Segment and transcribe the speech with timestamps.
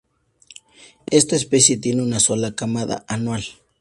[1.11, 3.43] Esta especie tiene una sola camada anual.